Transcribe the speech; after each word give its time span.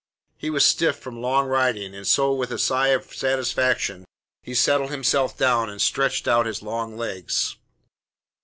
He 0.35 0.49
was 0.49 0.65
stiff 0.65 0.97
from 0.97 1.21
long 1.21 1.45
riding, 1.45 1.93
and 1.93 2.07
so 2.07 2.33
with 2.33 2.49
a 2.49 2.57
sigh 2.57 2.87
of 2.87 3.13
satisfaction 3.13 4.03
he 4.41 4.55
settled 4.55 4.89
himself 4.89 5.37
down 5.37 5.69
and 5.69 5.79
stretched 5.79 6.27
out 6.27 6.47
his 6.47 6.63
long 6.63 6.97
legs. 6.97 7.55